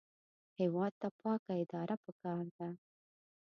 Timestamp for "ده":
2.57-2.67